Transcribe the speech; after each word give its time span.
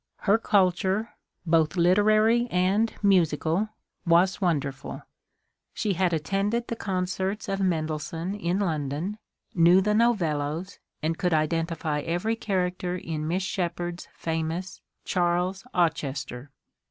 Her 0.21 0.39
culture— 0.39 1.09
both 1.55 1.75
literary 1.75 2.47
and 2.49 2.91
musical— 3.03 3.69
was 4.17 4.41
wonderful. 4.41 5.03
She 5.75 5.93
had 5.93 6.11
attended 6.11 6.67
the 6.69 6.75
concerts 6.75 7.47
of 7.47 7.59
Mendelssohn 7.59 8.33
in 8.33 8.57
London, 8.57 9.19
knew 9.53 9.79
the 9.79 9.93
Novellos, 9.93 10.79
and 11.03 11.19
could 11.19 11.35
identify 11.35 11.99
every 11.99 12.35
character 12.35 12.97
in 12.97 13.27
Miss 13.27 13.43
Shep 13.43 13.79
ard's 13.79 14.07
famous 14.15 14.77
^^ 15.05 15.05
Charles 15.05 15.63
Auchester." 15.71 16.49